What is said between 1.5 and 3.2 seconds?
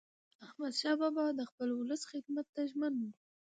ولس خدمت ته ژمن و.